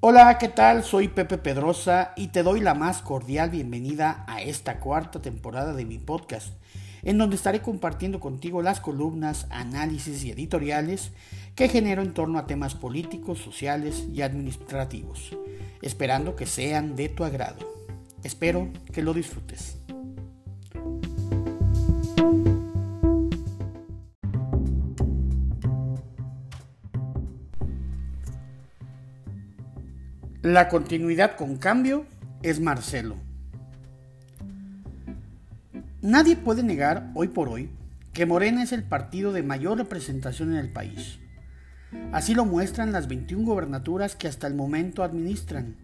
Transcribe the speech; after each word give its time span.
Hola, 0.00 0.38
¿qué 0.38 0.46
tal? 0.46 0.84
Soy 0.84 1.08
Pepe 1.08 1.38
Pedrosa 1.38 2.12
y 2.14 2.28
te 2.28 2.44
doy 2.44 2.60
la 2.60 2.74
más 2.74 3.02
cordial 3.02 3.50
bienvenida 3.50 4.24
a 4.28 4.40
esta 4.40 4.78
cuarta 4.78 5.20
temporada 5.20 5.74
de 5.74 5.84
mi 5.84 5.98
podcast, 5.98 6.52
en 7.02 7.18
donde 7.18 7.34
estaré 7.34 7.62
compartiendo 7.62 8.20
contigo 8.20 8.62
las 8.62 8.78
columnas, 8.78 9.48
análisis 9.50 10.22
y 10.22 10.30
editoriales 10.30 11.10
que 11.56 11.68
genero 11.68 12.00
en 12.00 12.14
torno 12.14 12.38
a 12.38 12.46
temas 12.46 12.76
políticos, 12.76 13.40
sociales 13.40 14.06
y 14.14 14.22
administrativos, 14.22 15.36
esperando 15.82 16.36
que 16.36 16.46
sean 16.46 16.94
de 16.94 17.08
tu 17.08 17.24
agrado. 17.24 17.68
Espero 18.22 18.68
que 18.92 19.02
lo 19.02 19.12
disfrutes. 19.14 19.78
La 30.48 30.70
continuidad 30.70 31.36
con 31.36 31.58
cambio 31.58 32.06
es 32.42 32.58
Marcelo. 32.58 33.16
Nadie 36.00 36.36
puede 36.36 36.62
negar 36.62 37.10
hoy 37.14 37.28
por 37.28 37.50
hoy 37.50 37.68
que 38.14 38.24
Morena 38.24 38.62
es 38.62 38.72
el 38.72 38.82
partido 38.82 39.34
de 39.34 39.42
mayor 39.42 39.76
representación 39.76 40.52
en 40.52 40.60
el 40.60 40.72
país. 40.72 41.18
Así 42.12 42.34
lo 42.34 42.46
muestran 42.46 42.92
las 42.92 43.08
21 43.08 43.44
gobernaturas 43.44 44.16
que 44.16 44.26
hasta 44.26 44.46
el 44.46 44.54
momento 44.54 45.02
administran 45.02 45.76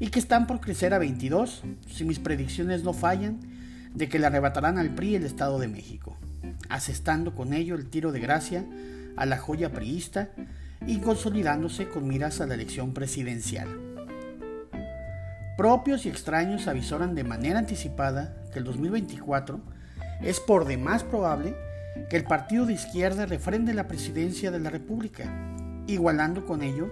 y 0.00 0.08
que 0.08 0.18
están 0.18 0.46
por 0.46 0.62
crecer 0.62 0.94
a 0.94 0.98
22, 0.98 1.64
si 1.86 2.04
mis 2.06 2.18
predicciones 2.18 2.84
no 2.84 2.94
fallan, 2.94 3.38
de 3.92 4.08
que 4.08 4.18
le 4.18 4.28
arrebatarán 4.28 4.78
al 4.78 4.94
PRI 4.94 5.16
el 5.16 5.26
Estado 5.26 5.58
de 5.58 5.68
México, 5.68 6.16
asestando 6.70 7.34
con 7.34 7.52
ello 7.52 7.74
el 7.74 7.90
tiro 7.90 8.12
de 8.12 8.20
gracia 8.20 8.64
a 9.14 9.26
la 9.26 9.36
joya 9.36 9.74
priista 9.74 10.30
y 10.86 11.00
consolidándose 11.00 11.90
con 11.90 12.08
miras 12.08 12.40
a 12.40 12.46
la 12.46 12.54
elección 12.54 12.94
presidencial. 12.94 13.95
Propios 15.56 16.04
y 16.04 16.10
extraños 16.10 16.68
avisoran 16.68 17.14
de 17.14 17.24
manera 17.24 17.58
anticipada 17.58 18.36
que 18.52 18.58
el 18.58 18.64
2024 18.66 19.58
es 20.22 20.38
por 20.38 20.66
demás 20.66 21.02
probable 21.02 21.56
que 22.10 22.16
el 22.16 22.24
partido 22.24 22.66
de 22.66 22.74
izquierda 22.74 23.24
refrende 23.24 23.72
la 23.72 23.88
presidencia 23.88 24.50
de 24.50 24.60
la 24.60 24.68
República, 24.68 25.24
igualando 25.86 26.44
con 26.44 26.62
ello 26.62 26.90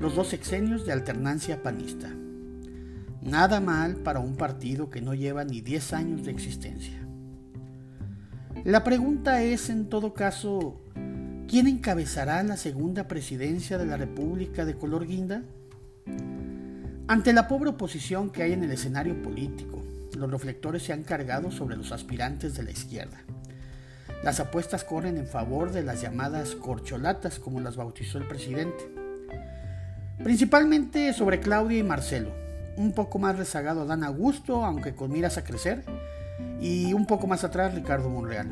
los 0.00 0.14
dos 0.14 0.28
sexenios 0.28 0.86
de 0.86 0.92
alternancia 0.92 1.62
panista. 1.62 2.08
Nada 3.20 3.60
mal 3.60 3.96
para 3.96 4.20
un 4.20 4.36
partido 4.36 4.88
que 4.88 5.02
no 5.02 5.12
lleva 5.12 5.44
ni 5.44 5.60
10 5.60 5.92
años 5.92 6.24
de 6.24 6.30
existencia. 6.30 7.06
La 8.64 8.82
pregunta 8.82 9.42
es, 9.42 9.68
en 9.68 9.88
todo 9.88 10.14
caso, 10.14 10.80
¿quién 11.48 11.66
encabezará 11.66 12.42
la 12.42 12.56
segunda 12.56 13.08
presidencia 13.08 13.76
de 13.76 13.86
la 13.86 13.96
República 13.96 14.64
de 14.64 14.76
color 14.76 15.06
guinda? 15.06 15.42
Ante 17.08 17.32
la 17.32 17.46
pobre 17.46 17.70
oposición 17.70 18.30
que 18.30 18.42
hay 18.42 18.52
en 18.52 18.64
el 18.64 18.72
escenario 18.72 19.22
político, 19.22 19.80
los 20.16 20.28
reflectores 20.28 20.82
se 20.82 20.92
han 20.92 21.04
cargado 21.04 21.52
sobre 21.52 21.76
los 21.76 21.92
aspirantes 21.92 22.56
de 22.56 22.64
la 22.64 22.72
izquierda. 22.72 23.18
Las 24.24 24.40
apuestas 24.40 24.82
corren 24.82 25.16
en 25.16 25.28
favor 25.28 25.70
de 25.70 25.84
las 25.84 26.02
llamadas 26.02 26.56
corcholatas, 26.56 27.38
como 27.38 27.60
las 27.60 27.76
bautizó 27.76 28.18
el 28.18 28.26
presidente. 28.26 28.90
Principalmente 30.24 31.12
sobre 31.12 31.38
Claudia 31.38 31.78
y 31.78 31.84
Marcelo. 31.84 32.32
Un 32.76 32.92
poco 32.92 33.20
más 33.20 33.38
rezagado 33.38 33.86
Dan 33.86 34.02
Augusto, 34.02 34.64
aunque 34.64 34.96
con 34.96 35.12
miras 35.12 35.38
a 35.38 35.44
crecer. 35.44 35.84
Y 36.60 36.92
un 36.92 37.06
poco 37.06 37.28
más 37.28 37.44
atrás 37.44 37.72
Ricardo 37.72 38.10
Monreal. 38.10 38.48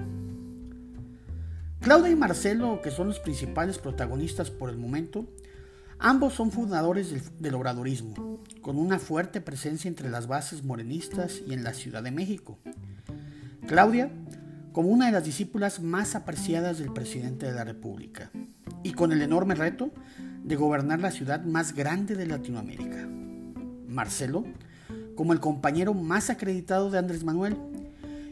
Claudia 1.80 2.12
y 2.12 2.16
Marcelo, 2.16 2.80
que 2.82 2.92
son 2.92 3.08
los 3.08 3.18
principales 3.18 3.78
protagonistas 3.78 4.52
por 4.52 4.70
el 4.70 4.76
momento, 4.76 5.26
Ambos 6.06 6.34
son 6.34 6.50
fundadores 6.50 7.32
del, 7.40 7.54
obradorismo, 7.54 8.42
con 8.60 8.76
una 8.76 8.98
fuerte 8.98 9.40
presencia 9.40 9.88
entre 9.88 10.10
las 10.10 10.26
bases 10.26 10.62
morenistas 10.62 11.40
y 11.46 11.54
en 11.54 11.64
la 11.64 11.72
Ciudad 11.72 12.02
de 12.02 12.10
México. 12.10 12.58
Claudia, 13.66 14.10
como 14.72 14.90
una 14.90 15.06
de 15.06 15.12
las 15.12 15.24
discípulas 15.24 15.80
más 15.80 16.14
apreciadas 16.14 16.76
del 16.76 16.92
presidente 16.92 17.46
de 17.46 17.52
la 17.52 17.64
República, 17.64 18.30
y 18.82 18.92
con 18.92 19.12
el 19.12 19.22
enorme 19.22 19.54
reto 19.54 19.92
de 20.42 20.56
gobernar 20.56 21.00
la 21.00 21.10
ciudad 21.10 21.42
más 21.42 21.74
grande 21.74 22.16
de 22.16 22.26
Latinoamérica. 22.26 23.08
Marcelo, 23.88 24.44
como 25.16 25.32
el 25.32 25.40
compañero 25.40 25.94
más 25.94 26.28
acreditado 26.28 26.90
de 26.90 26.98
Andrés 26.98 27.24
Manuel, 27.24 27.56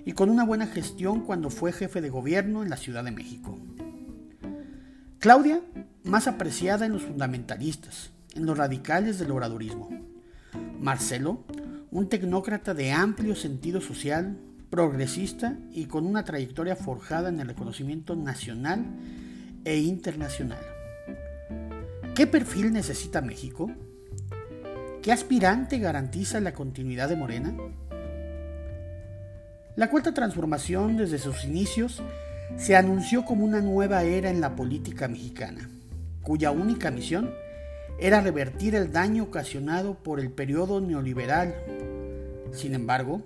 y 0.04 0.12
con 0.12 0.28
una 0.28 0.44
buena 0.44 0.66
gestión 0.66 1.22
cuando 1.22 1.48
fue 1.48 1.72
jefe 1.72 2.02
de 2.02 2.10
gobierno 2.10 2.62
en 2.62 2.68
la 2.68 2.76
Ciudad 2.76 3.02
de 3.02 3.12
México. 3.12 3.58
Claudia, 5.20 5.62
más 6.04 6.26
apreciada 6.26 6.86
en 6.86 6.92
los 6.92 7.02
fundamentalistas, 7.02 8.10
en 8.34 8.46
los 8.46 8.58
radicales 8.58 9.18
del 9.18 9.30
obradorismo. 9.30 9.90
Marcelo, 10.80 11.44
un 11.90 12.08
tecnócrata 12.08 12.74
de 12.74 12.92
amplio 12.92 13.34
sentido 13.36 13.80
social, 13.80 14.36
progresista 14.70 15.56
y 15.70 15.86
con 15.86 16.06
una 16.06 16.24
trayectoria 16.24 16.76
forjada 16.76 17.28
en 17.28 17.40
el 17.40 17.48
reconocimiento 17.48 18.16
nacional 18.16 18.84
e 19.64 19.78
internacional. 19.78 20.58
¿Qué 22.14 22.26
perfil 22.26 22.72
necesita 22.72 23.20
México? 23.20 23.70
¿Qué 25.02 25.12
aspirante 25.12 25.78
garantiza 25.78 26.40
la 26.40 26.52
continuidad 26.52 27.08
de 27.08 27.16
Morena? 27.16 27.54
La 29.76 29.88
cuarta 29.88 30.12
transformación 30.12 30.96
desde 30.96 31.18
sus 31.18 31.44
inicios 31.44 32.02
se 32.56 32.76
anunció 32.76 33.24
como 33.24 33.44
una 33.44 33.60
nueva 33.60 34.02
era 34.02 34.30
en 34.30 34.40
la 34.40 34.54
política 34.54 35.08
mexicana 35.08 35.70
cuya 36.22 36.50
única 36.50 36.90
misión 36.90 37.30
era 37.98 38.20
revertir 38.20 38.74
el 38.74 38.92
daño 38.92 39.24
ocasionado 39.24 39.94
por 39.94 40.20
el 40.20 40.30
periodo 40.30 40.80
neoliberal. 40.80 41.54
Sin 42.52 42.74
embargo, 42.74 43.22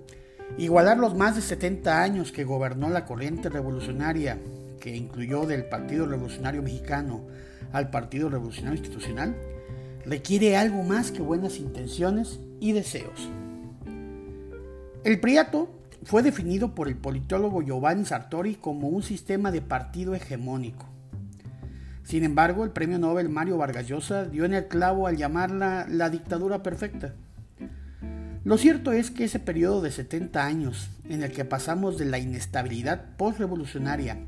igualar 0.58 0.98
los 0.98 1.14
más 1.14 1.36
de 1.36 1.42
70 1.42 2.02
años 2.02 2.32
que 2.32 2.44
gobernó 2.44 2.90
la 2.90 3.04
corriente 3.04 3.48
revolucionaria, 3.48 4.38
que 4.80 4.94
incluyó 4.94 5.46
del 5.46 5.64
Partido 5.64 6.06
Revolucionario 6.06 6.62
Mexicano 6.62 7.22
al 7.72 7.90
Partido 7.90 8.28
Revolucionario 8.28 8.78
Institucional, 8.78 9.36
requiere 10.04 10.56
algo 10.56 10.82
más 10.82 11.10
que 11.10 11.22
buenas 11.22 11.58
intenciones 11.58 12.40
y 12.60 12.72
deseos. 12.72 13.30
El 15.04 15.20
Priato 15.20 15.70
fue 16.04 16.22
definido 16.22 16.74
por 16.74 16.88
el 16.88 16.96
politólogo 16.96 17.62
Giovanni 17.62 18.04
Sartori 18.04 18.54
como 18.54 18.88
un 18.88 19.02
sistema 19.02 19.50
de 19.50 19.62
partido 19.62 20.14
hegemónico 20.14 20.95
sin 22.06 22.22
embargo, 22.22 22.62
el 22.62 22.70
premio 22.70 23.00
Nobel 23.00 23.28
Mario 23.28 23.56
Vargas 23.56 23.88
Llosa 23.88 24.26
dio 24.26 24.44
en 24.44 24.54
el 24.54 24.68
clavo 24.68 25.08
al 25.08 25.16
llamarla 25.16 25.88
la 25.90 26.08
dictadura 26.08 26.62
perfecta. 26.62 27.14
Lo 28.44 28.58
cierto 28.58 28.92
es 28.92 29.10
que 29.10 29.24
ese 29.24 29.40
periodo 29.40 29.82
de 29.82 29.90
70 29.90 30.46
años, 30.46 30.88
en 31.08 31.24
el 31.24 31.32
que 31.32 31.44
pasamos 31.44 31.98
de 31.98 32.04
la 32.04 32.20
inestabilidad 32.20 33.16
postrevolucionaria 33.16 34.18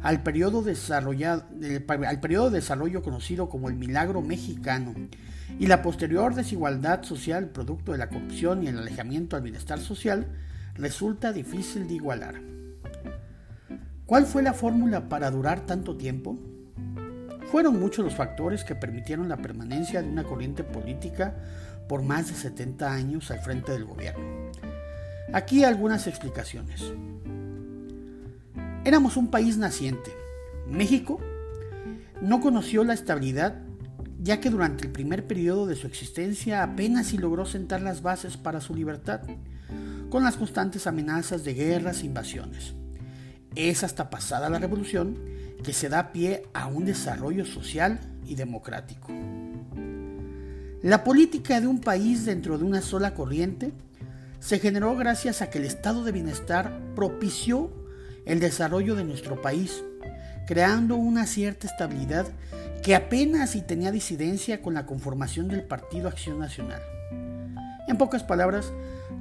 al 0.00 0.22
periodo, 0.22 0.64
al 0.64 2.20
periodo 2.20 2.48
de 2.48 2.56
desarrollo 2.60 3.02
conocido 3.02 3.50
como 3.50 3.68
el 3.68 3.76
milagro 3.76 4.22
mexicano 4.22 4.94
y 5.58 5.66
la 5.66 5.82
posterior 5.82 6.34
desigualdad 6.34 7.02
social 7.02 7.50
producto 7.50 7.92
de 7.92 7.98
la 7.98 8.08
corrupción 8.08 8.62
y 8.62 8.68
el 8.68 8.78
alejamiento 8.78 9.36
al 9.36 9.42
bienestar 9.42 9.78
social, 9.78 10.26
resulta 10.74 11.34
difícil 11.34 11.86
de 11.86 11.96
igualar. 11.96 12.36
¿Cuál 14.06 14.24
fue 14.24 14.42
la 14.42 14.54
fórmula 14.54 15.10
para 15.10 15.30
durar 15.30 15.66
tanto 15.66 15.98
tiempo? 15.98 16.38
Fueron 17.50 17.80
muchos 17.80 18.04
los 18.04 18.14
factores 18.14 18.62
que 18.62 18.76
permitieron 18.76 19.28
la 19.28 19.38
permanencia 19.38 20.00
de 20.00 20.08
una 20.08 20.22
corriente 20.22 20.62
política 20.62 21.34
por 21.88 22.02
más 22.02 22.28
de 22.28 22.34
70 22.34 22.92
años 22.92 23.30
al 23.32 23.40
frente 23.40 23.72
del 23.72 23.84
gobierno. 23.84 24.52
Aquí 25.32 25.64
algunas 25.64 26.06
explicaciones. 26.06 26.92
Éramos 28.84 29.16
un 29.16 29.32
país 29.32 29.56
naciente. 29.56 30.12
México 30.68 31.20
no 32.20 32.40
conoció 32.40 32.84
la 32.84 32.94
estabilidad 32.94 33.56
ya 34.22 34.38
que 34.38 34.50
durante 34.50 34.84
el 34.84 34.92
primer 34.92 35.26
periodo 35.26 35.66
de 35.66 35.76
su 35.76 35.86
existencia 35.86 36.62
apenas 36.62 37.08
si 37.08 37.18
logró 37.18 37.46
sentar 37.46 37.80
las 37.80 38.02
bases 38.02 38.36
para 38.36 38.60
su 38.60 38.74
libertad, 38.74 39.22
con 40.10 40.22
las 40.22 40.36
constantes 40.36 40.86
amenazas 40.86 41.42
de 41.42 41.54
guerras 41.54 42.02
e 42.02 42.06
invasiones. 42.06 42.74
Es 43.56 43.82
hasta 43.82 44.10
pasada 44.10 44.50
la 44.50 44.58
revolución 44.58 45.16
que 45.62 45.72
se 45.72 45.88
da 45.88 46.12
pie 46.12 46.44
a 46.52 46.66
un 46.66 46.84
desarrollo 46.84 47.44
social 47.44 48.00
y 48.26 48.34
democrático. 48.34 49.08
La 50.82 51.04
política 51.04 51.60
de 51.60 51.66
un 51.66 51.80
país 51.80 52.24
dentro 52.24 52.56
de 52.56 52.64
una 52.64 52.80
sola 52.80 53.12
corriente 53.14 53.72
se 54.38 54.58
generó 54.58 54.96
gracias 54.96 55.42
a 55.42 55.50
que 55.50 55.58
el 55.58 55.66
estado 55.66 56.04
de 56.04 56.12
bienestar 56.12 56.80
propició 56.96 57.70
el 58.24 58.40
desarrollo 58.40 58.94
de 58.94 59.04
nuestro 59.04 59.42
país, 59.42 59.84
creando 60.46 60.96
una 60.96 61.26
cierta 61.26 61.66
estabilidad 61.66 62.26
que 62.82 62.94
apenas 62.94 63.50
si 63.50 63.60
tenía 63.60 63.92
disidencia 63.92 64.62
con 64.62 64.72
la 64.72 64.86
conformación 64.86 65.48
del 65.48 65.64
Partido 65.64 66.08
Acción 66.08 66.38
Nacional. 66.38 66.80
En 67.86 67.98
pocas 67.98 68.22
palabras, 68.22 68.72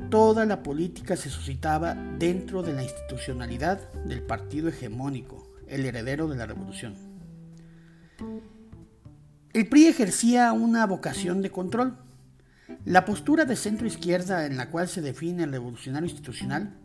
toda 0.09 0.45
la 0.45 0.63
política 0.63 1.17
se 1.17 1.29
suscitaba 1.29 1.93
dentro 1.93 2.63
de 2.63 2.73
la 2.73 2.83
institucionalidad 2.83 3.91
del 4.05 4.21
partido 4.21 4.69
hegemónico, 4.69 5.48
el 5.69 5.85
heredero 5.85 6.27
de 6.27 6.35
la 6.35 6.45
revolución. 6.45 6.95
El 9.53 9.67
PRI 9.67 9.87
ejercía 9.87 10.51
una 10.53 10.85
vocación 10.85 11.41
de 11.41 11.49
control. 11.49 11.97
La 12.85 13.05
postura 13.05 13.45
de 13.45 13.55
centro 13.55 13.87
izquierda 13.87 14.45
en 14.45 14.57
la 14.57 14.69
cual 14.69 14.87
se 14.87 15.01
define 15.01 15.43
el 15.43 15.51
revolucionario 15.51 16.07
institucional 16.07 16.75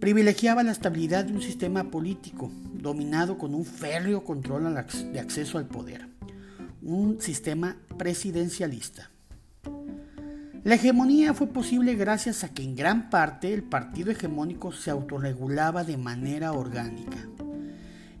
privilegiaba 0.00 0.62
la 0.62 0.72
estabilidad 0.72 1.26
de 1.26 1.34
un 1.34 1.42
sistema 1.42 1.90
político 1.90 2.50
dominado 2.72 3.36
con 3.36 3.54
un 3.54 3.66
férreo 3.66 4.24
control 4.24 4.74
de 5.12 5.20
acceso 5.20 5.58
al 5.58 5.66
poder, 5.66 6.08
un 6.80 7.20
sistema 7.20 7.76
presidencialista. 7.98 9.10
La 10.64 10.74
hegemonía 10.74 11.34
fue 11.34 11.46
posible 11.48 11.94
gracias 11.94 12.44
a 12.44 12.48
que 12.48 12.62
en 12.62 12.76
gran 12.76 13.10
parte 13.10 13.52
el 13.52 13.62
partido 13.62 14.10
hegemónico 14.10 14.72
se 14.72 14.90
autorregulaba 14.90 15.84
de 15.84 15.98
manera 15.98 16.52
orgánica, 16.52 17.18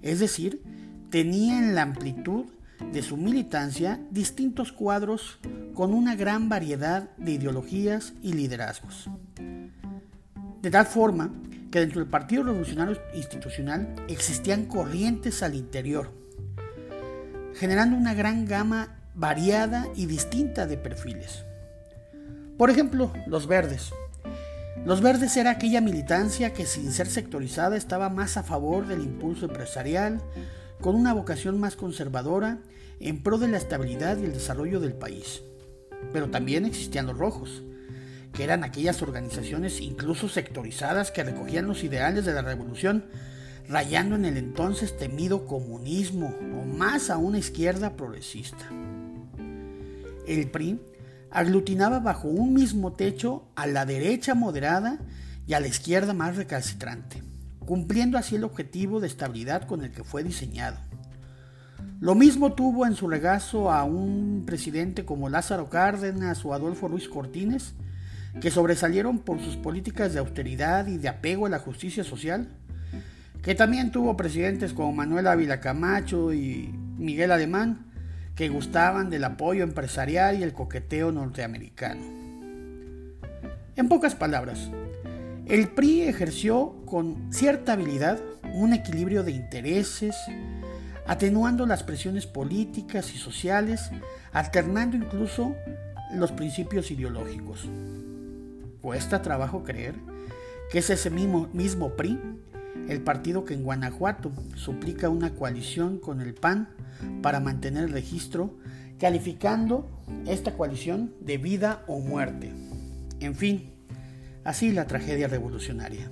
es 0.02 0.20
decir, 0.20 0.62
tenía 1.10 1.58
en 1.58 1.74
la 1.74 1.82
amplitud 1.82 2.46
de 2.92 3.02
su 3.02 3.16
militancia 3.16 4.00
distintos 4.10 4.72
cuadros 4.72 5.38
con 5.74 5.92
una 5.92 6.16
gran 6.16 6.48
variedad 6.48 7.10
de 7.16 7.32
ideologías 7.32 8.14
y 8.22 8.32
liderazgos. 8.32 9.08
De 10.62 10.70
tal 10.70 10.86
forma 10.86 11.32
que 11.70 11.80
dentro 11.80 12.00
del 12.00 12.10
Partido 12.10 12.42
Revolucionario 12.42 12.98
Institucional 13.14 13.94
existían 14.08 14.66
corrientes 14.66 15.42
al 15.42 15.54
interior, 15.54 16.12
generando 17.54 17.96
una 17.96 18.14
gran 18.14 18.44
gama 18.44 18.96
variada 19.14 19.86
y 19.94 20.06
distinta 20.06 20.66
de 20.66 20.76
perfiles. 20.76 21.44
Por 22.56 22.70
ejemplo, 22.70 23.12
los 23.26 23.46
verdes. 23.46 23.92
Los 24.84 25.02
verdes 25.02 25.36
era 25.36 25.50
aquella 25.50 25.82
militancia 25.82 26.54
que 26.54 26.64
sin 26.64 26.90
ser 26.90 27.06
sectorizada 27.06 27.76
estaba 27.76 28.08
más 28.08 28.38
a 28.38 28.42
favor 28.42 28.86
del 28.86 29.02
impulso 29.02 29.44
empresarial, 29.44 30.22
con 30.80 30.94
una 30.94 31.12
vocación 31.12 31.60
más 31.60 31.76
conservadora 31.76 32.58
en 32.98 33.22
pro 33.22 33.36
de 33.36 33.48
la 33.48 33.58
estabilidad 33.58 34.16
y 34.18 34.24
el 34.24 34.32
desarrollo 34.32 34.80
del 34.80 34.94
país. 34.94 35.42
Pero 36.14 36.30
también 36.30 36.64
existían 36.64 37.06
los 37.06 37.18
rojos, 37.18 37.62
que 38.32 38.42
eran 38.42 38.64
aquellas 38.64 39.02
organizaciones 39.02 39.82
incluso 39.82 40.30
sectorizadas 40.30 41.10
que 41.10 41.24
recogían 41.24 41.66
los 41.66 41.84
ideales 41.84 42.24
de 42.24 42.32
la 42.32 42.42
revolución, 42.42 43.04
rayando 43.68 44.16
en 44.16 44.24
el 44.24 44.38
entonces 44.38 44.96
temido 44.96 45.44
comunismo 45.44 46.34
o 46.58 46.64
más 46.64 47.10
a 47.10 47.18
una 47.18 47.38
izquierda 47.38 47.96
progresista. 47.96 48.66
El 50.26 50.50
PRI 50.50 50.80
aglutinaba 51.30 52.00
bajo 52.00 52.28
un 52.28 52.54
mismo 52.54 52.92
techo 52.92 53.44
a 53.54 53.66
la 53.66 53.86
derecha 53.86 54.34
moderada 54.34 54.98
y 55.46 55.54
a 55.54 55.60
la 55.60 55.68
izquierda 55.68 56.12
más 56.12 56.36
recalcitrante, 56.36 57.22
cumpliendo 57.66 58.18
así 58.18 58.36
el 58.36 58.44
objetivo 58.44 59.00
de 59.00 59.06
estabilidad 59.06 59.66
con 59.66 59.82
el 59.84 59.90
que 59.90 60.04
fue 60.04 60.22
diseñado. 60.22 60.78
Lo 62.00 62.14
mismo 62.14 62.54
tuvo 62.54 62.86
en 62.86 62.94
su 62.94 63.08
regazo 63.08 63.70
a 63.70 63.84
un 63.84 64.44
presidente 64.46 65.04
como 65.04 65.28
Lázaro 65.28 65.68
Cárdenas 65.68 66.44
o 66.44 66.54
Adolfo 66.54 66.88
Ruiz 66.88 67.08
Cortines, 67.08 67.74
que 68.40 68.50
sobresalieron 68.50 69.18
por 69.18 69.40
sus 69.40 69.56
políticas 69.56 70.12
de 70.12 70.20
austeridad 70.20 70.86
y 70.86 70.98
de 70.98 71.08
apego 71.08 71.46
a 71.46 71.50
la 71.50 71.58
justicia 71.58 72.04
social, 72.04 72.48
que 73.42 73.54
también 73.54 73.90
tuvo 73.90 74.16
presidentes 74.16 74.72
como 74.72 74.92
Manuel 74.92 75.26
Ávila 75.26 75.60
Camacho 75.60 76.32
y 76.32 76.72
Miguel 76.96 77.32
Alemán, 77.32 77.89
que 78.40 78.48
gustaban 78.48 79.10
del 79.10 79.24
apoyo 79.24 79.62
empresarial 79.62 80.38
y 80.38 80.42
el 80.42 80.54
coqueteo 80.54 81.12
norteamericano. 81.12 82.00
En 83.76 83.86
pocas 83.86 84.14
palabras, 84.14 84.70
el 85.44 85.68
PRI 85.68 86.04
ejerció 86.04 86.74
con 86.86 87.30
cierta 87.34 87.74
habilidad 87.74 88.18
un 88.54 88.72
equilibrio 88.72 89.24
de 89.24 89.32
intereses, 89.32 90.16
atenuando 91.06 91.66
las 91.66 91.82
presiones 91.82 92.26
políticas 92.26 93.14
y 93.14 93.18
sociales, 93.18 93.90
alternando 94.32 94.96
incluso 94.96 95.54
los 96.14 96.32
principios 96.32 96.90
ideológicos. 96.90 97.68
Cuesta 98.80 99.20
trabajo 99.20 99.64
creer 99.64 99.96
que 100.72 100.78
es 100.78 100.88
ese 100.88 101.10
mismo, 101.10 101.50
mismo 101.52 101.90
PRI, 101.90 102.18
el 102.88 103.02
partido 103.02 103.44
que 103.44 103.54
en 103.54 103.64
Guanajuato 103.64 104.32
suplica 104.54 105.08
una 105.08 105.34
coalición 105.34 105.98
con 105.98 106.20
el 106.20 106.34
PAN 106.34 106.68
para 107.22 107.40
mantener 107.40 107.84
el 107.84 107.92
registro, 107.92 108.56
calificando 108.98 109.88
esta 110.26 110.56
coalición 110.56 111.14
de 111.20 111.38
vida 111.38 111.84
o 111.86 112.00
muerte. 112.00 112.52
En 113.20 113.34
fin, 113.34 113.70
así 114.44 114.72
la 114.72 114.86
tragedia 114.86 115.28
revolucionaria. 115.28 116.10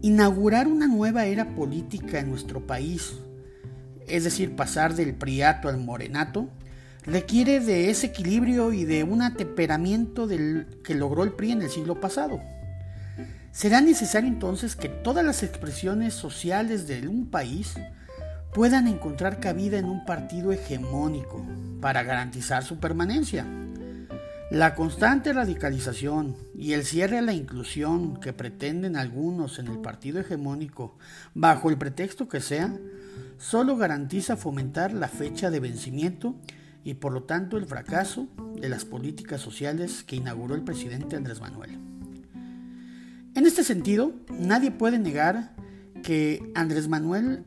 Inaugurar 0.00 0.68
una 0.68 0.86
nueva 0.86 1.26
era 1.26 1.54
política 1.56 2.20
en 2.20 2.30
nuestro 2.30 2.66
país, 2.66 3.16
es 4.06 4.24
decir, 4.24 4.54
pasar 4.54 4.94
del 4.94 5.14
priato 5.14 5.68
al 5.68 5.78
morenato, 5.78 6.48
requiere 7.04 7.60
de 7.60 7.90
ese 7.90 8.06
equilibrio 8.06 8.72
y 8.72 8.84
de 8.84 9.02
un 9.02 9.22
atemperamiento 9.22 10.26
del 10.26 10.66
que 10.84 10.94
logró 10.94 11.24
el 11.24 11.32
PRI 11.32 11.52
en 11.52 11.62
el 11.62 11.70
siglo 11.70 12.00
pasado. 12.00 12.40
Será 13.52 13.80
necesario 13.80 14.28
entonces 14.28 14.76
que 14.76 14.88
todas 14.88 15.24
las 15.24 15.42
expresiones 15.42 16.14
sociales 16.14 16.86
de 16.86 17.08
un 17.08 17.30
país 17.30 17.74
puedan 18.52 18.88
encontrar 18.88 19.40
cabida 19.40 19.78
en 19.78 19.86
un 19.86 20.04
partido 20.04 20.52
hegemónico 20.52 21.44
para 21.80 22.02
garantizar 22.02 22.64
su 22.64 22.78
permanencia. 22.78 23.46
La 24.50 24.74
constante 24.74 25.32
radicalización 25.32 26.34
y 26.56 26.72
el 26.72 26.84
cierre 26.84 27.18
a 27.18 27.22
la 27.22 27.34
inclusión 27.34 28.18
que 28.18 28.32
pretenden 28.32 28.96
algunos 28.96 29.58
en 29.58 29.66
el 29.66 29.78
partido 29.78 30.20
hegemónico, 30.20 30.96
bajo 31.34 31.68
el 31.68 31.76
pretexto 31.76 32.28
que 32.28 32.40
sea, 32.40 32.74
solo 33.38 33.76
garantiza 33.76 34.38
fomentar 34.38 34.94
la 34.94 35.08
fecha 35.08 35.50
de 35.50 35.60
vencimiento 35.60 36.34
y 36.82 36.94
por 36.94 37.12
lo 37.12 37.24
tanto 37.24 37.58
el 37.58 37.66
fracaso 37.66 38.28
de 38.58 38.70
las 38.70 38.86
políticas 38.86 39.42
sociales 39.42 40.02
que 40.02 40.16
inauguró 40.16 40.54
el 40.54 40.62
presidente 40.62 41.16
Andrés 41.16 41.40
Manuel. 41.40 41.97
En 43.38 43.46
este 43.46 43.62
sentido, 43.62 44.14
nadie 44.36 44.72
puede 44.72 44.98
negar 44.98 45.52
que 46.02 46.50
Andrés 46.56 46.88
Manuel, 46.88 47.44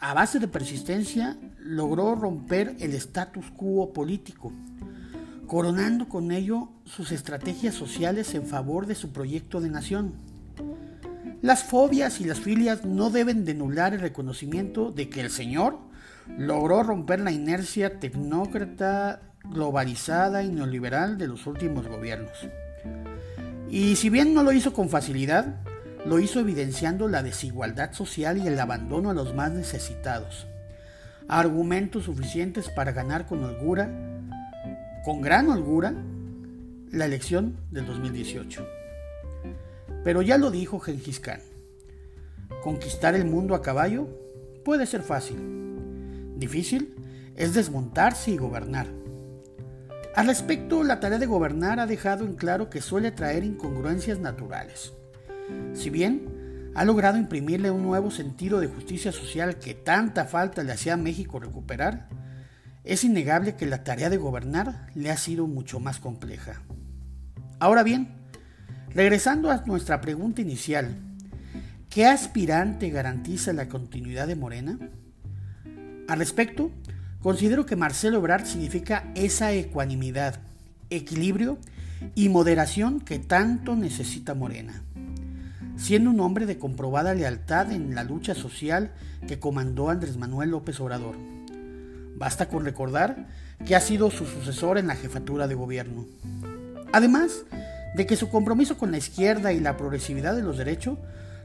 a 0.00 0.14
base 0.14 0.40
de 0.40 0.48
persistencia, 0.48 1.38
logró 1.60 2.16
romper 2.16 2.74
el 2.80 2.94
status 2.94 3.52
quo 3.52 3.92
político, 3.92 4.52
coronando 5.46 6.08
con 6.08 6.32
ello 6.32 6.70
sus 6.84 7.12
estrategias 7.12 7.76
sociales 7.76 8.34
en 8.34 8.44
favor 8.44 8.86
de 8.86 8.96
su 8.96 9.12
proyecto 9.12 9.60
de 9.60 9.70
nación. 9.70 10.14
Las 11.40 11.62
fobias 11.62 12.20
y 12.20 12.24
las 12.24 12.40
filias 12.40 12.84
no 12.84 13.10
deben 13.10 13.44
denular 13.44 13.94
el 13.94 14.00
reconocimiento 14.00 14.90
de 14.90 15.08
que 15.08 15.20
el 15.20 15.30
señor 15.30 15.78
logró 16.36 16.82
romper 16.82 17.20
la 17.20 17.30
inercia 17.30 18.00
tecnócrata, 18.00 19.22
globalizada 19.44 20.42
y 20.42 20.50
neoliberal 20.50 21.16
de 21.16 21.28
los 21.28 21.46
últimos 21.46 21.86
gobiernos. 21.86 22.48
Y 23.70 23.94
si 23.96 24.10
bien 24.10 24.34
no 24.34 24.42
lo 24.42 24.52
hizo 24.52 24.72
con 24.72 24.88
facilidad, 24.88 25.60
lo 26.04 26.18
hizo 26.18 26.40
evidenciando 26.40 27.06
la 27.08 27.22
desigualdad 27.22 27.92
social 27.92 28.38
y 28.38 28.46
el 28.46 28.58
abandono 28.58 29.10
a 29.10 29.14
los 29.14 29.34
más 29.34 29.52
necesitados. 29.52 30.46
Argumentos 31.28 32.04
suficientes 32.04 32.68
para 32.68 32.90
ganar 32.92 33.26
con 33.26 33.44
holgura, 33.44 33.88
con 35.04 35.20
gran 35.20 35.48
holgura, 35.48 35.94
la 36.90 37.04
elección 37.04 37.56
del 37.70 37.86
2018. 37.86 38.66
Pero 40.02 40.22
ya 40.22 40.36
lo 40.36 40.50
dijo 40.50 40.80
Gengis 40.80 41.20
Khan, 41.20 41.40
conquistar 42.64 43.14
el 43.14 43.24
mundo 43.24 43.54
a 43.54 43.62
caballo 43.62 44.08
puede 44.64 44.86
ser 44.86 45.02
fácil, 45.02 45.38
difícil 46.36 46.94
es 47.36 47.54
desmontarse 47.54 48.32
y 48.32 48.36
gobernar. 48.36 48.99
Al 50.14 50.26
respecto, 50.26 50.82
la 50.82 50.98
tarea 50.98 51.18
de 51.18 51.26
gobernar 51.26 51.78
ha 51.78 51.86
dejado 51.86 52.24
en 52.24 52.34
claro 52.34 52.68
que 52.68 52.80
suele 52.80 53.12
traer 53.12 53.44
incongruencias 53.44 54.18
naturales. 54.18 54.92
Si 55.72 55.88
bien 55.88 56.72
ha 56.74 56.84
logrado 56.84 57.16
imprimirle 57.16 57.70
un 57.70 57.82
nuevo 57.82 58.10
sentido 58.10 58.60
de 58.60 58.66
justicia 58.66 59.12
social 59.12 59.58
que 59.58 59.74
tanta 59.74 60.24
falta 60.24 60.64
le 60.64 60.72
hacía 60.72 60.94
a 60.94 60.96
México 60.96 61.38
recuperar, 61.38 62.08
es 62.82 63.04
innegable 63.04 63.54
que 63.54 63.66
la 63.66 63.84
tarea 63.84 64.10
de 64.10 64.16
gobernar 64.16 64.88
le 64.94 65.10
ha 65.10 65.16
sido 65.16 65.46
mucho 65.46 65.78
más 65.78 66.00
compleja. 66.00 66.60
Ahora 67.60 67.84
bien, 67.84 68.08
regresando 68.92 69.50
a 69.50 69.62
nuestra 69.66 70.00
pregunta 70.00 70.42
inicial, 70.42 70.96
¿qué 71.88 72.06
aspirante 72.06 72.90
garantiza 72.90 73.52
la 73.52 73.68
continuidad 73.68 74.26
de 74.26 74.36
Morena? 74.36 74.78
Al 76.08 76.18
respecto, 76.18 76.72
considero 77.22 77.66
que 77.66 77.76
Marcelo 77.76 78.18
Ebrard 78.18 78.46
significa 78.46 79.10
esa 79.14 79.52
ecuanimidad, 79.52 80.40
equilibrio 80.88 81.58
y 82.14 82.28
moderación 82.28 83.00
que 83.00 83.18
tanto 83.18 83.76
necesita 83.76 84.34
Morena, 84.34 84.82
siendo 85.76 86.10
un 86.10 86.20
hombre 86.20 86.46
de 86.46 86.58
comprobada 86.58 87.14
lealtad 87.14 87.72
en 87.72 87.94
la 87.94 88.04
lucha 88.04 88.34
social 88.34 88.92
que 89.26 89.38
comandó 89.38 89.90
Andrés 89.90 90.16
Manuel 90.16 90.50
López 90.50 90.80
Obrador. 90.80 91.16
Basta 92.16 92.48
con 92.48 92.64
recordar 92.64 93.28
que 93.64 93.76
ha 93.76 93.80
sido 93.80 94.10
su 94.10 94.26
sucesor 94.26 94.78
en 94.78 94.86
la 94.86 94.96
jefatura 94.96 95.46
de 95.46 95.54
gobierno. 95.54 96.06
Además 96.92 97.44
de 97.94 98.06
que 98.06 98.16
su 98.16 98.28
compromiso 98.28 98.78
con 98.78 98.90
la 98.90 98.98
izquierda 98.98 99.52
y 99.52 99.60
la 99.60 99.76
progresividad 99.76 100.34
de 100.34 100.42
los 100.42 100.58
derechos 100.58 100.98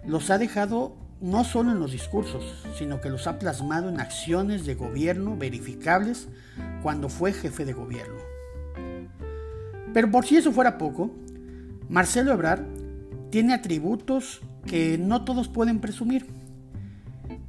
los 0.05 0.29
ha 0.29 0.37
dejado 0.37 0.95
no 1.21 1.43
solo 1.43 1.71
en 1.71 1.79
los 1.79 1.91
discursos, 1.91 2.43
sino 2.77 3.01
que 3.01 3.09
los 3.09 3.27
ha 3.27 3.39
plasmado 3.39 3.89
en 3.89 3.99
acciones 3.99 4.65
de 4.65 4.75
gobierno 4.75 5.37
verificables 5.37 6.27
cuando 6.81 7.09
fue 7.09 7.33
jefe 7.33 7.65
de 7.65 7.73
gobierno. 7.73 8.19
Pero 9.93 10.11
por 10.11 10.25
si 10.25 10.37
eso 10.37 10.51
fuera 10.51 10.77
poco, 10.77 11.11
Marcelo 11.89 12.33
Ebrard 12.33 12.63
tiene 13.29 13.53
atributos 13.53 14.41
que 14.65 14.97
no 14.97 15.23
todos 15.23 15.47
pueden 15.47 15.79
presumir. 15.79 16.25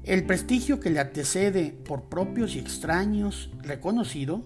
El 0.04 0.24
prestigio 0.24 0.78
que 0.78 0.90
le 0.90 1.00
antecede 1.00 1.72
por 1.72 2.04
propios 2.04 2.54
y 2.54 2.60
extraños 2.60 3.50
reconocido 3.62 4.44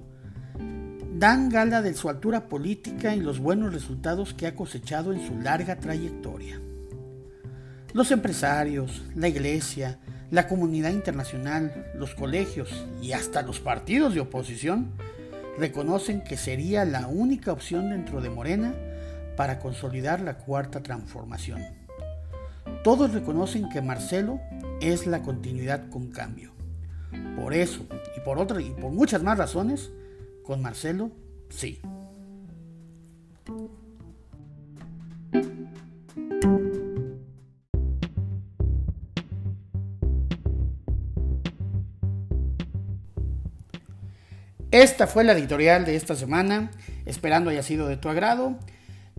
dan 1.18 1.50
gala 1.50 1.82
de 1.82 1.92
su 1.92 2.08
altura 2.08 2.48
política 2.48 3.14
y 3.14 3.20
los 3.20 3.40
buenos 3.40 3.74
resultados 3.74 4.32
que 4.32 4.46
ha 4.46 4.54
cosechado 4.54 5.12
en 5.12 5.26
su 5.26 5.38
larga 5.38 5.78
trayectoria. 5.78 6.58
Los 7.92 8.12
empresarios, 8.12 9.02
la 9.16 9.26
iglesia, 9.26 9.98
la 10.30 10.46
comunidad 10.46 10.90
internacional, 10.90 11.90
los 11.96 12.14
colegios 12.14 12.86
y 13.02 13.12
hasta 13.12 13.42
los 13.42 13.58
partidos 13.58 14.14
de 14.14 14.20
oposición 14.20 14.92
reconocen 15.58 16.22
que 16.22 16.36
sería 16.36 16.84
la 16.84 17.08
única 17.08 17.52
opción 17.52 17.90
dentro 17.90 18.20
de 18.20 18.30
Morena 18.30 18.74
para 19.36 19.58
consolidar 19.58 20.20
la 20.20 20.38
cuarta 20.38 20.82
transformación. 20.82 21.62
Todos 22.84 23.12
reconocen 23.12 23.68
que 23.68 23.82
Marcelo 23.82 24.40
es 24.80 25.08
la 25.08 25.22
continuidad 25.22 25.88
con 25.90 26.12
cambio. 26.12 26.52
Por 27.34 27.54
eso 27.54 27.86
y 28.16 28.20
por 28.20 28.38
otras 28.38 28.62
y 28.62 28.70
por 28.70 28.92
muchas 28.92 29.24
más 29.24 29.36
razones, 29.36 29.90
con 30.44 30.62
Marcelo, 30.62 31.10
sí. 31.48 31.80
Esta 44.80 45.06
fue 45.06 45.24
la 45.24 45.32
editorial 45.32 45.84
de 45.84 45.94
esta 45.94 46.16
semana, 46.16 46.70
esperando 47.04 47.50
haya 47.50 47.62
sido 47.62 47.86
de 47.86 47.98
tu 47.98 48.08
agrado. 48.08 48.58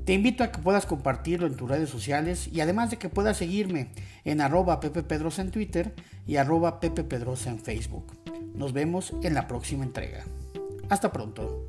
Te 0.06 0.14
invito 0.14 0.44
a 0.44 0.52
que 0.52 0.58
puedas 0.58 0.88
compartirlo 0.88 1.46
en 1.46 1.56
tus 1.56 1.70
redes 1.70 1.88
sociales 1.88 2.50
y 2.52 2.62
además 2.62 2.90
de 2.90 2.98
que 2.98 3.10
puedas 3.10 3.38
seguirme 3.38 3.92
en 4.26 4.42
arroba 4.42 4.80
Pepe 4.80 5.04
Pedrosa 5.04 5.44
en 5.44 5.52
Twitter 5.52 5.94
y 6.26 6.38
arroba 6.38 6.80
Pepe 6.80 7.04
Pedrosa 7.04 7.52
en 7.52 7.60
Facebook. 7.60 8.12
Nos 8.56 8.74
vemos 8.74 9.14
en 9.22 9.36
la 9.36 9.48
próxima 9.48 9.84
entrega. 9.84 10.26
Hasta 10.90 11.12
pronto. 11.12 11.68